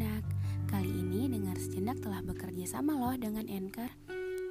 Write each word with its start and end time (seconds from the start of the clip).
sejenak. 0.00 0.24
Kali 0.64 0.88
ini 0.88 1.28
dengar 1.28 1.60
sejenak 1.60 2.00
telah 2.00 2.24
bekerja 2.24 2.64
sama 2.64 2.96
loh 2.96 3.12
dengan 3.20 3.44
Anchor. 3.52 3.92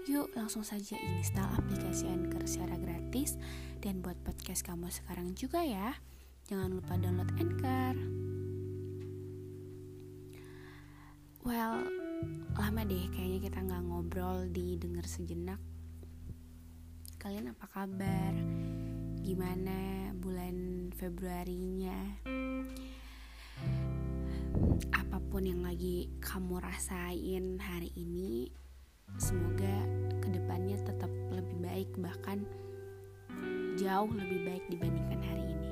Yuk 0.06 0.30
langsung 0.38 0.62
saja 0.62 0.94
install 0.94 1.50
aplikasi 1.58 2.06
Anchor 2.06 2.46
secara 2.46 2.78
gratis 2.78 3.34
dan 3.82 4.06
buat 4.06 4.14
podcast 4.22 4.62
kamu 4.62 4.94
sekarang 4.94 5.34
juga 5.34 5.66
ya. 5.66 5.98
Jangan 6.46 6.70
lupa 6.78 7.02
download 7.02 7.34
Anchor. 7.42 7.98
Well, 11.42 11.82
lama 12.54 12.82
deh 12.86 13.10
kayaknya 13.10 13.50
kita 13.50 13.66
nggak 13.66 13.84
ngobrol 13.90 14.46
di 14.54 14.78
dengar 14.78 15.10
sejenak. 15.10 15.58
Kalian 17.18 17.58
apa 17.58 17.66
kabar? 17.74 18.38
Gimana 19.26 20.14
bulan 20.14 20.94
Februarinya? 20.94 22.22
Apa 24.96 25.20
pun 25.20 25.44
yang 25.44 25.62
lagi 25.66 26.08
kamu 26.24 26.64
rasain 26.64 27.60
hari 27.60 27.92
ini 28.00 28.48
semoga 29.18 29.76
ke 30.24 30.28
depannya 30.32 30.78
tetap 30.86 31.12
lebih 31.34 31.58
baik 31.60 31.90
bahkan 32.00 32.46
jauh 33.80 34.12
lebih 34.12 34.44
baik 34.44 34.64
dibandingkan 34.68 35.20
hari 35.24 35.44
ini. 35.48 35.72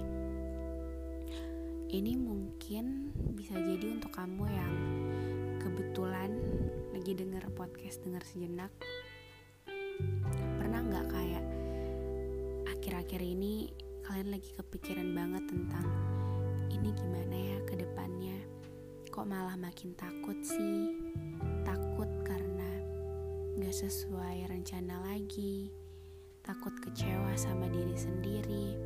Ini 1.87 2.13
mungkin 2.19 3.15
bisa 3.35 3.55
jadi 3.55 3.95
untuk 3.99 4.11
kamu 4.15 4.43
yang 4.47 4.75
kebetulan 5.59 6.31
lagi 6.95 7.11
denger 7.15 7.47
podcast 7.51 8.03
denger 8.03 8.23
sejenak. 8.23 8.71
Pernah 10.59 10.79
nggak 10.87 11.07
kayak 11.11 11.45
akhir-akhir 12.75 13.21
ini 13.23 13.71
kalian 14.07 14.31
lagi 14.31 14.55
kepikiran 14.55 15.11
banget 15.11 15.43
tentang 15.51 15.87
ini 16.71 16.95
gimana 16.95 17.35
ya 17.35 17.57
ke 17.67 17.75
depannya 17.75 18.39
kok 19.17 19.25
malah 19.25 19.57
makin 19.57 19.97
takut 19.97 20.37
sih? 20.45 20.93
Takut 21.65 22.05
karena 22.21 22.69
gak 23.57 23.73
sesuai 23.73 24.45
rencana 24.45 25.01
lagi. 25.09 25.73
Takut 26.45 26.69
kecewa 26.77 27.33
sama 27.33 27.65
diri 27.65 27.97
sendiri. 27.97 28.77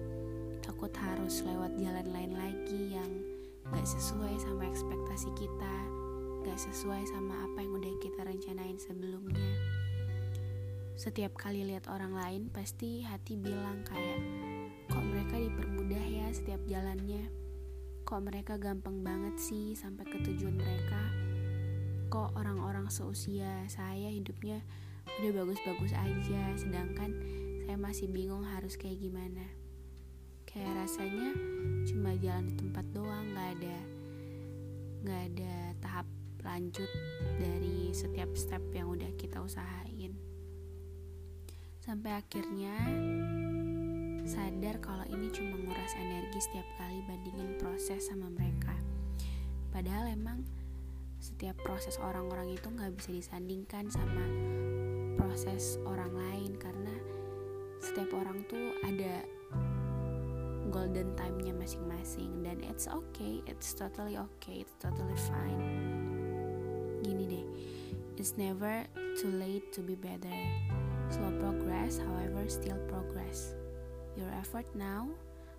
Takut 0.63 0.87
harus 0.95 1.43
lewat 1.43 1.75
jalan 1.75 2.07
lain 2.15 2.31
lagi 2.31 2.95
yang 2.95 3.11
gak 3.75 3.83
sesuai 3.83 4.39
sama 4.39 4.71
ekspektasi 4.71 5.35
kita. 5.35 5.75
Gak 6.47 6.63
sesuai 6.63 7.03
sama 7.11 7.51
apa 7.51 7.67
yang 7.67 7.75
udah 7.75 7.91
kita 7.99 8.23
rencanain 8.23 8.79
sebelumnya. 8.79 9.51
Setiap 10.95 11.35
kali 11.35 11.67
lihat 11.67 11.91
orang 11.91 12.15
lain 12.15 12.47
pasti 12.55 13.03
hati 13.03 13.35
bilang 13.35 13.83
kayak 13.83 14.23
kok 14.87 15.03
mereka 15.03 15.43
dipermudah 15.43 16.05
ya 16.07 16.31
setiap 16.31 16.63
jalannya 16.71 17.41
Kok 18.11 18.27
mereka 18.27 18.59
gampang 18.59 19.07
banget 19.07 19.39
sih 19.39 19.71
sampai 19.71 20.03
ke 20.03 20.19
tujuan 20.19 20.59
mereka? 20.59 20.99
Kok 22.11 22.35
orang-orang 22.35 22.91
seusia 22.91 23.63
saya 23.71 24.11
hidupnya 24.11 24.59
udah 25.23 25.31
bagus-bagus 25.31 25.95
aja, 25.95 26.43
sedangkan 26.59 27.15
saya 27.63 27.79
masih 27.79 28.11
bingung 28.11 28.43
harus 28.43 28.75
kayak 28.75 28.99
gimana. 28.99 29.47
Kayak 30.43 30.83
rasanya 30.83 31.31
cuma 31.87 32.11
jalan 32.19 32.51
di 32.51 32.59
tempat 32.59 32.83
doang, 32.91 33.31
nggak 33.31 33.49
ada 33.55 33.77
nggak 35.07 35.21
ada 35.31 35.55
tahap 35.79 36.07
lanjut 36.43 36.91
dari 37.39 37.95
setiap 37.95 38.35
step 38.35 38.59
yang 38.75 38.91
udah 38.91 39.07
kita 39.15 39.39
usahain. 39.39 40.19
Sampai 41.79 42.19
akhirnya 42.19 42.75
sadar 44.31 44.79
kalau 44.79 45.03
ini 45.11 45.27
cuma 45.35 45.59
nguras 45.59 45.91
energi 45.99 46.39
setiap 46.39 46.67
kali 46.79 47.03
bandingin 47.03 47.59
proses 47.59 48.07
sama 48.07 48.31
mereka 48.31 48.71
padahal 49.75 50.07
emang 50.07 50.47
setiap 51.19 51.59
proses 51.67 51.99
orang-orang 51.99 52.55
itu 52.55 52.71
nggak 52.71 52.95
bisa 52.95 53.11
disandingkan 53.11 53.91
sama 53.91 54.23
proses 55.19 55.75
orang 55.83 56.15
lain 56.15 56.55
karena 56.55 56.95
setiap 57.83 58.09
orang 58.15 58.39
tuh 58.47 58.71
ada 58.87 59.19
golden 60.71 61.11
time-nya 61.19 61.51
masing-masing 61.51 62.41
dan 62.41 62.63
it's 62.63 62.87
okay, 62.87 63.43
it's 63.45 63.75
totally 63.75 64.15
okay, 64.15 64.63
it's 64.63 64.73
totally 64.79 65.19
fine. 65.27 65.61
Gini 67.03 67.27
deh, 67.27 67.45
it's 68.15 68.39
never 68.39 68.87
too 69.19 69.29
late 69.35 69.67
to 69.75 69.83
be 69.83 69.99
better. 69.99 70.39
Slow 71.11 71.29
progress, 71.43 71.99
however, 71.99 72.47
still 72.47 72.79
progress. 72.87 73.60
Your 74.19 74.31
effort 74.35 74.67
now 74.75 75.07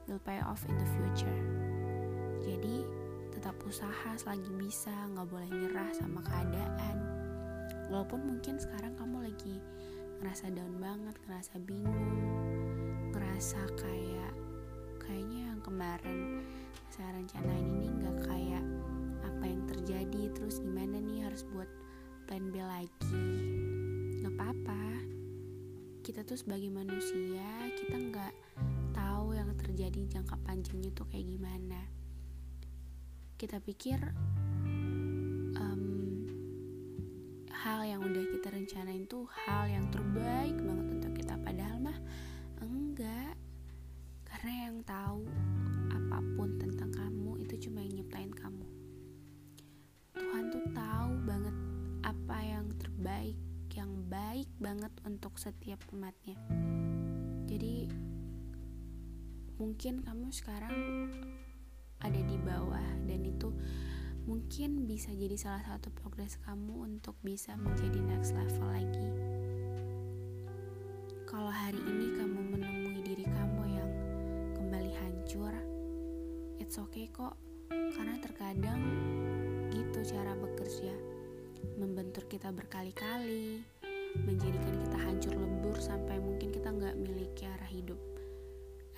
will 0.04 0.20
pay 0.20 0.40
off 0.44 0.60
in 0.68 0.76
the 0.76 0.88
future. 0.98 1.40
Jadi, 2.42 2.84
tetap 3.32 3.56
usaha 3.64 4.12
selagi 4.18 4.52
bisa, 4.60 4.92
nggak 5.14 5.28
boleh 5.30 5.48
nyerah 5.48 5.90
sama 5.96 6.20
keadaan. 6.20 6.96
Walaupun 7.88 8.20
mungkin 8.24 8.60
sekarang 8.60 8.92
kamu 8.96 9.30
lagi 9.30 9.56
ngerasa 10.20 10.52
down 10.52 10.76
banget, 10.78 11.16
ngerasa 11.26 11.54
bingung, 11.64 12.12
ngerasa 13.10 13.60
kayak 13.74 14.32
kayaknya 15.02 15.50
yang 15.50 15.60
kemarin 15.66 16.46
saya 16.92 17.18
rencanain 17.18 17.66
ini 17.66 17.88
nggak 17.90 18.18
kayak 18.30 18.64
apa 19.26 19.44
yang 19.48 19.62
terjadi, 19.66 20.22
terus 20.36 20.62
gimana 20.62 21.02
nih 21.02 21.26
harus 21.26 21.42
buat 21.50 21.66
plan 22.30 22.52
B 22.52 22.62
lagi. 22.62 23.24
Nggak 24.22 24.34
apa-apa, 24.38 24.82
kita 26.02 26.26
tuh 26.26 26.34
sebagai 26.34 26.66
manusia 26.66 27.46
kita 27.78 27.94
nggak 27.94 28.34
tahu 28.90 29.38
yang 29.38 29.54
terjadi 29.54 30.18
jangka 30.18 30.34
panjangnya 30.42 30.90
tuh 30.90 31.06
kayak 31.06 31.30
gimana. 31.30 31.78
Kita 33.38 33.62
pikir 33.62 34.02
um, 35.54 36.26
hal 37.54 37.86
yang 37.86 38.02
udah 38.02 38.24
kita 38.34 38.50
rencanain 38.50 39.06
tuh 39.06 39.30
hal 39.46 39.70
yang 39.70 39.86
terbaik 39.94 40.58
banget 40.58 40.86
untuk 40.90 41.12
kita 41.22 41.38
padahal 41.38 41.78
mah 41.78 41.98
enggak. 42.58 43.38
Karena 44.26 44.52
yang 44.66 44.82
tahu 44.82 45.22
apa 45.86 46.18
pun 46.34 46.50
tentang 46.58 46.90
kamu 46.90 47.21
banget 54.72 54.88
untuk 55.04 55.36
setiap 55.36 55.84
umatnya. 55.92 56.32
Jadi 57.44 57.92
mungkin 59.60 60.00
kamu 60.00 60.32
sekarang 60.32 60.72
ada 62.00 62.16
di 62.16 62.40
bawah 62.40 62.80
dan 63.04 63.20
itu 63.20 63.52
mungkin 64.24 64.88
bisa 64.88 65.12
jadi 65.12 65.36
salah 65.36 65.60
satu 65.68 65.92
progres 65.92 66.40
kamu 66.48 66.88
untuk 66.88 67.20
bisa 67.20 67.52
menjadi 67.60 68.00
next 68.00 68.32
level 68.32 68.64
lagi. 68.72 69.08
Kalau 71.28 71.52
hari 71.52 71.76
ini 71.76 72.16
kamu 72.16 72.40
menemui 72.56 73.04
diri 73.04 73.28
kamu 73.28 73.76
yang 73.76 73.90
kembali 74.56 74.92
hancur 75.04 75.52
it's 76.56 76.80
okay 76.80 77.12
kok. 77.12 77.36
Karena 77.68 78.16
terkadang 78.24 78.80
gitu 79.68 80.00
cara 80.16 80.32
bekerja 80.32 80.96
membentur 81.76 82.24
kita 82.24 82.48
berkali-kali, 82.48 83.60
menjadikan 84.24 84.74
kita 84.84 84.98
hancur 85.00 85.34
lebur 85.34 85.76
sampai 85.80 86.20
mungkin 86.20 86.52
kita 86.52 86.68
nggak 86.68 86.96
miliki 87.00 87.48
arah 87.48 87.70
hidup. 87.70 87.98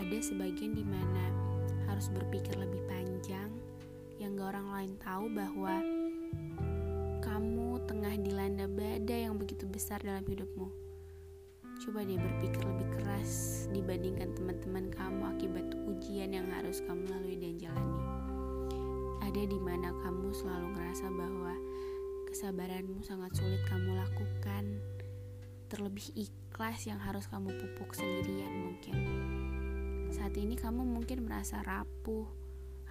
Ada 0.02 0.18
sebagian 0.34 0.74
di 0.74 0.82
mana 0.82 1.30
harus 1.86 2.10
berpikir 2.10 2.58
lebih 2.58 2.82
panjang, 2.90 3.50
yang 4.18 4.34
gak 4.34 4.54
orang 4.54 4.68
lain 4.74 4.92
tahu 4.98 5.26
bahwa 5.30 5.74
kamu 7.22 7.78
tengah 7.86 8.14
dilanda 8.18 8.66
badai 8.66 9.26
yang 9.26 9.38
begitu 9.38 9.66
besar 9.70 10.02
dalam 10.02 10.26
hidupmu. 10.26 10.66
Coba 11.82 12.06
deh 12.06 12.16
berpikir 12.16 12.62
lebih 12.62 12.88
keras 12.98 13.66
dibandingkan 13.74 14.30
teman-teman 14.38 14.88
kamu 14.94 15.22
akibat 15.34 15.66
ujian 15.90 16.30
yang 16.30 16.46
harus 16.50 16.78
kamu 16.86 17.02
lalui 17.10 17.36
dan 17.38 17.58
jalani. 17.58 18.02
Ada 19.22 19.42
di 19.50 19.58
mana 19.58 19.90
kamu 20.02 20.30
selalu 20.30 20.66
ngerasa 20.78 21.06
bahwa 21.10 21.54
kesabaranmu 22.30 23.02
sangat 23.02 23.34
sulit 23.34 23.62
kamu 23.66 23.98
lakukan, 23.98 24.64
terlebih 25.68 26.12
ikhlas 26.14 26.86
yang 26.86 27.00
harus 27.00 27.26
kamu 27.26 27.50
pupuk 27.56 27.96
sendirian 27.96 28.52
mungkin. 28.68 28.96
Saat 30.14 30.38
ini 30.38 30.54
kamu 30.54 30.86
mungkin 30.86 31.26
merasa 31.26 31.64
rapuh, 31.66 32.28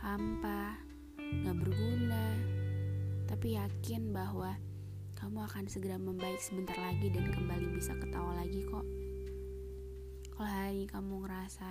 hampa, 0.04 0.76
gak 1.16 1.56
berguna, 1.56 2.36
tapi 3.30 3.56
yakin 3.56 4.12
bahwa 4.12 4.60
kamu 5.16 5.40
akan 5.48 5.66
segera 5.72 5.96
membaik 5.96 6.38
sebentar 6.44 6.76
lagi 6.76 7.08
dan 7.08 7.32
kembali 7.32 7.80
bisa 7.80 7.96
ketawa 7.96 8.36
lagi 8.36 8.60
kok. 8.68 8.84
Kalau 10.36 10.50
hari 10.50 10.84
kamu 10.92 11.24
ngerasa 11.24 11.70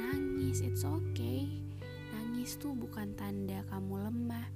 nangis, 0.00 0.64
it's 0.64 0.88
okay. 0.88 1.44
Nangis 2.16 2.56
tuh 2.56 2.72
bukan 2.72 3.12
tanda 3.12 3.60
kamu 3.68 4.08
lemah. 4.08 4.48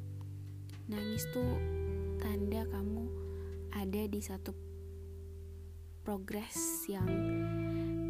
Nangis 0.89 1.29
tuh 1.37 1.61
tanda 2.17 2.65
kamu 2.73 3.05
ada 3.77 4.03
di 4.09 4.21
satu 4.25 4.57
progres 6.03 6.83
yang 6.91 7.07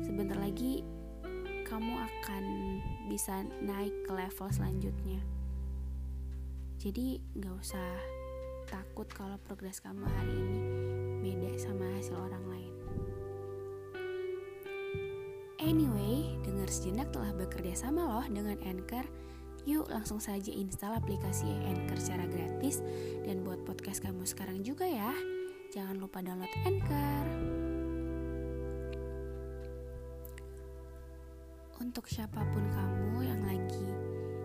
sebentar 0.00 0.40
lagi 0.40 0.80
kamu 1.68 1.92
akan 1.92 2.44
bisa 3.08 3.44
naik 3.60 3.92
ke 4.08 4.12
level 4.12 4.48
selanjutnya. 4.48 5.20
Jadi 6.80 7.20
gak 7.36 7.54
usah 7.60 7.90
takut 8.66 9.06
kalau 9.12 9.36
progres 9.44 9.78
kamu 9.78 10.08
hari 10.08 10.34
ini 10.34 10.60
beda 11.22 11.52
sama 11.60 11.84
hasil 11.96 12.16
orang 12.16 12.44
lain. 12.48 12.74
Anyway, 15.62 16.34
dengar 16.42 16.66
sejenak 16.66 17.12
telah 17.14 17.30
bekerja 17.36 17.86
sama 17.86 18.02
loh 18.02 18.26
dengan 18.26 18.58
Anchor. 18.66 19.06
Yuk 19.62 19.86
langsung 19.94 20.18
saja 20.18 20.50
install 20.50 20.98
aplikasi 20.98 21.46
Anchor 21.70 22.00
secara 22.02 22.26
gratis 22.26 22.82
dan 23.22 23.46
buat 23.46 23.62
podcast 23.62 24.02
kamu 24.02 24.26
sekarang 24.26 24.66
juga 24.66 24.88
ya. 24.88 25.14
Jangan 25.70 26.02
lupa 26.02 26.18
download 26.18 26.50
Anchor. 26.66 27.71
Untuk 31.82 32.06
siapa 32.06 32.38
pun 32.54 32.62
kamu 32.62 33.26
yang 33.26 33.42
lagi 33.42 33.90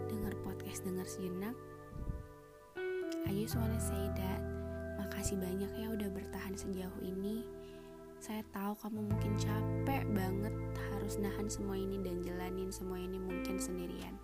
dengar 0.09 0.33
podcast 0.41 0.81
dengar 0.81 1.05
sejenak, 1.05 1.53
I 3.29 3.31
just 3.37 3.53
wanna 3.53 3.77
say 3.77 4.09
that 4.17 4.41
makasih 4.97 5.37
banyak 5.37 5.69
ya 5.77 5.93
udah 5.93 6.09
bertahan 6.17 6.57
sejauh 6.57 6.97
ini 7.05 7.45
saya 8.17 8.41
tahu 8.49 8.73
kamu 8.81 9.13
mungkin 9.13 9.37
capek 9.37 10.09
banget 10.17 10.49
harus 10.89 11.21
nahan 11.21 11.45
semua 11.45 11.77
ini 11.77 12.01
dan 12.01 12.25
jalanin 12.25 12.73
semua 12.73 12.97
ini 12.97 13.21
mungkin 13.21 13.61
sendirian. 13.61 14.17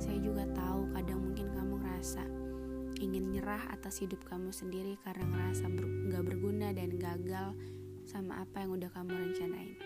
Saya 0.00 0.16
juga 0.16 0.48
tahu 0.56 0.88
kadang 0.96 1.20
mungkin 1.20 1.52
kamu 1.52 1.84
ngerasa 1.84 2.24
ingin 3.04 3.28
nyerah 3.28 3.60
atas 3.76 4.00
hidup 4.00 4.24
kamu 4.24 4.48
sendiri 4.48 4.96
karena 5.04 5.28
ngerasa 5.28 5.68
ber 5.68 5.84
gak 6.08 6.24
berguna 6.24 6.72
dan 6.72 6.96
gagal 6.96 7.52
sama 8.08 8.40
apa 8.40 8.64
yang 8.64 8.80
udah 8.80 8.88
kamu 8.88 9.20
rencanain. 9.20 9.76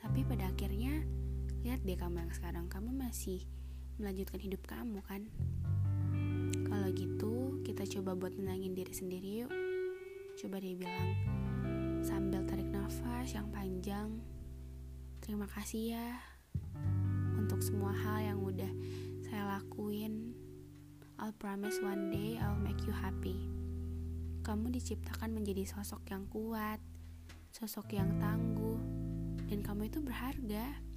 Tapi 0.00 0.24
pada 0.24 0.48
akhirnya, 0.48 1.19
lihat 1.60 1.84
deh 1.84 1.96
kamu 1.96 2.24
yang 2.24 2.32
sekarang, 2.32 2.66
kamu 2.72 2.88
masih 2.96 3.44
melanjutkan 4.00 4.40
hidup 4.40 4.64
kamu 4.64 5.04
kan? 5.04 5.28
Kalau 6.64 6.88
gitu, 6.96 7.60
kita 7.66 7.84
coba 7.98 8.16
buat 8.16 8.32
tenangin 8.32 8.72
diri 8.72 8.94
sendiri 8.96 9.44
yuk. 9.44 9.52
Coba 10.40 10.56
dia 10.56 10.72
bilang, 10.72 11.12
sambil 12.00 12.40
tarik 12.48 12.68
nafas 12.72 13.36
yang 13.36 13.52
panjang. 13.52 14.08
Terima 15.20 15.44
kasih 15.44 16.00
ya 16.00 16.08
untuk 17.36 17.60
semua 17.60 17.92
hal 17.92 18.34
yang 18.34 18.38
udah 18.40 18.72
saya 19.28 19.60
lakuin. 19.60 20.32
I'll 21.20 21.36
promise 21.36 21.76
one 21.84 22.08
day 22.08 22.40
I'll 22.40 22.56
make 22.56 22.80
you 22.88 22.94
happy. 22.96 23.36
Kamu 24.40 24.72
diciptakan 24.72 25.36
menjadi 25.36 25.68
sosok 25.68 26.08
yang 26.08 26.24
kuat, 26.32 26.80
sosok 27.52 27.92
yang 27.92 28.16
tangguh, 28.16 28.80
dan 29.44 29.60
kamu 29.60 29.92
itu 29.92 30.00
berharga. 30.00 30.89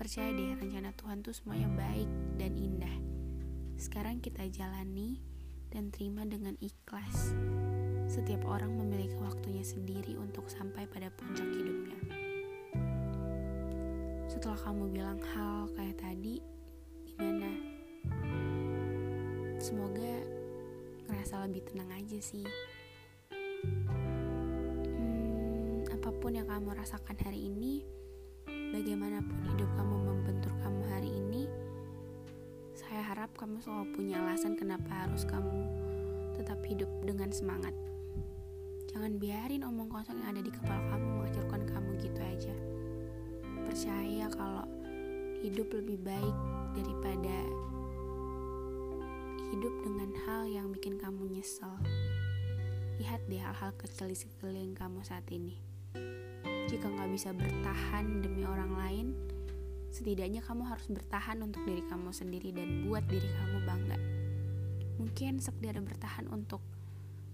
Percaya 0.00 0.32
deh, 0.32 0.56
rencana 0.56 0.96
Tuhan 0.96 1.20
tuh 1.20 1.36
semuanya 1.36 1.68
baik 1.76 2.08
dan 2.40 2.56
indah. 2.56 2.96
Sekarang 3.76 4.16
kita 4.24 4.48
jalani 4.48 5.20
dan 5.68 5.92
terima 5.92 6.24
dengan 6.24 6.56
ikhlas. 6.56 7.36
Setiap 8.08 8.48
orang 8.48 8.80
memiliki 8.80 9.12
waktunya 9.20 9.60
sendiri 9.60 10.16
untuk 10.16 10.48
sampai 10.48 10.88
pada 10.88 11.12
puncak 11.12 11.44
hidupnya. 11.52 12.00
Setelah 14.24 14.56
kamu 14.56 14.88
bilang 14.88 15.20
hal 15.36 15.68
kayak 15.76 16.00
tadi, 16.00 16.40
gimana? 17.04 17.52
Semoga 19.60 20.16
ngerasa 21.12 21.44
lebih 21.44 21.60
tenang 21.68 21.92
aja 21.92 22.16
sih. 22.24 22.48
Hmm, 24.96 25.84
apa 25.92 26.08
pun 26.08 26.40
yang 26.40 26.48
kamu 26.48 26.72
rasakan 26.72 27.20
hari 27.20 27.52
ini, 27.52 27.84
bagaimanapun 28.70 29.38
hidup 29.50 29.70
kamu 29.74 29.96
membentur 30.06 30.52
kamu 30.62 30.82
hari 30.90 31.10
ini, 31.10 31.50
saya 32.72 33.02
harap 33.02 33.30
kamu 33.34 33.58
selalu 33.62 33.86
punya 33.94 34.22
alasan 34.22 34.54
kenapa 34.54 35.06
harus 35.06 35.26
kamu 35.26 35.66
tetap 36.38 36.62
hidup 36.64 36.88
dengan 37.02 37.28
semangat. 37.34 37.74
Jangan 38.90 39.18
biarin 39.22 39.62
omong 39.66 39.90
kosong 39.90 40.18
yang 40.22 40.34
ada 40.34 40.42
di 40.42 40.50
kepala 40.50 40.82
kamu 40.90 41.06
menghancurkan 41.18 41.62
kamu 41.66 41.90
gitu 42.02 42.20
aja. 42.22 42.54
Percaya 43.66 44.26
kalau 44.34 44.66
hidup 45.42 45.70
lebih 45.70 45.98
baik 46.02 46.36
daripada 46.74 47.36
hidup 49.50 49.74
dengan 49.82 50.10
hal 50.26 50.42
yang 50.46 50.70
bikin 50.70 50.94
kamu 50.98 51.26
nyesel. 51.26 51.74
Lihat 53.02 53.22
deh 53.26 53.42
hal-hal 53.42 53.74
kecil 53.78 54.06
di 54.10 54.16
sekeliling 54.18 54.78
kamu 54.78 55.02
saat 55.02 55.26
ini. 55.34 55.58
Jika 56.70 56.86
nggak 56.86 57.10
bisa 57.10 57.34
bertahan 57.34 58.22
demi 58.22 58.46
orang 58.46 58.70
lain, 58.78 59.06
setidaknya 59.90 60.38
kamu 60.38 60.70
harus 60.70 60.86
bertahan 60.86 61.42
untuk 61.42 61.66
diri 61.66 61.82
kamu 61.82 62.14
sendiri 62.14 62.54
dan 62.54 62.86
buat 62.86 63.02
diri 63.10 63.26
kamu 63.26 63.58
bangga. 63.66 63.98
Mungkin 65.02 65.42
sekedar 65.42 65.74
bertahan 65.82 66.30
untuk 66.30 66.62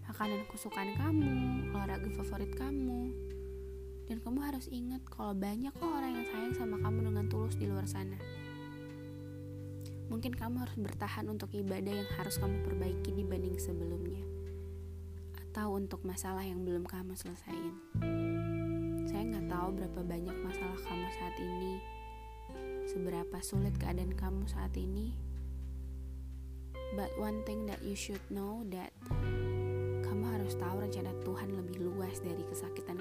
makanan 0.09 0.49
kesukaan 0.49 0.97
kamu, 0.97 1.37
olahraga 1.77 2.09
favorit 2.17 2.49
kamu. 2.57 3.13
Dan 4.09 4.25
kamu 4.25 4.41
harus 4.41 4.73
ingat 4.73 5.05
kalau 5.05 5.37
banyak 5.37 5.75
kok 5.77 5.85
orang 5.85 6.17
yang 6.17 6.27
sayang 6.33 6.55
sama 6.57 6.81
kamu 6.81 7.13
dengan 7.13 7.29
tulus 7.29 7.61
di 7.61 7.69
luar 7.69 7.85
sana. 7.85 8.17
Mungkin 10.09 10.33
kamu 10.33 10.65
harus 10.65 10.81
bertahan 10.81 11.29
untuk 11.29 11.53
ibadah 11.53 11.93
yang 11.93 12.09
harus 12.17 12.41
kamu 12.41 12.65
perbaiki 12.65 13.13
dibanding 13.13 13.61
sebelumnya. 13.61 14.25
Atau 15.45 15.77
untuk 15.77 16.01
masalah 16.09 16.47
yang 16.47 16.65
belum 16.65 16.89
kamu 16.89 17.13
selesaiin. 17.13 18.36
Tahu 19.57 19.73
berapa 19.73 20.05
banyak 20.05 20.37
masalah 20.45 20.77
kamu 20.85 21.09
saat 21.17 21.37
ini. 21.41 21.81
Seberapa 22.93 23.41
sulit 23.41 23.73
keadaan 23.81 24.13
kamu 24.13 24.45
saat 24.45 24.77
ini. 24.77 25.17
But 26.93 27.09
one 27.17 27.41
thing 27.49 27.65
that 27.65 27.81
you 27.81 27.97
should 27.97 28.21
know 28.29 28.69
that 28.69 28.93
kamu 30.05 30.29
harus 30.29 30.61
tahu 30.61 30.85
rencana 30.85 31.09
Tuhan 31.25 31.57
lebih 31.57 31.89
luas 31.89 32.21
dari 32.21 32.45
kesakitan 32.45 33.01